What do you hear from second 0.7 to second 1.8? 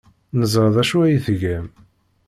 d acu ay tgam.